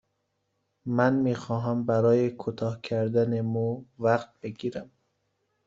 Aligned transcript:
من 0.85 1.13
می 1.15 1.35
خواهم 1.35 1.85
برای 1.85 2.29
کوتاه 2.31 2.81
کردن 2.81 3.41
مو 3.41 3.85
وقت 3.99 4.33
بگیرم. 4.41 4.91